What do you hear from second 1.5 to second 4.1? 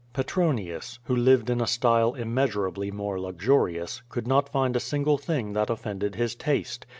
a style immeasurably more luxur ious,